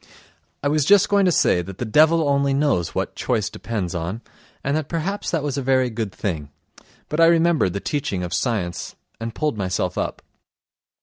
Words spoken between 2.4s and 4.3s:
knows what choice depends on,